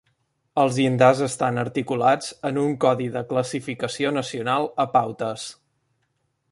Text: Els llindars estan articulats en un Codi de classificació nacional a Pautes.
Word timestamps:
Els 0.61 0.77
llindars 0.77 1.19
estan 1.25 1.59
articulats 1.63 2.31
en 2.51 2.57
un 2.63 2.73
Codi 2.87 3.11
de 3.19 3.25
classificació 3.35 4.17
nacional 4.19 4.69
a 4.87 4.89
Pautes. 4.97 5.47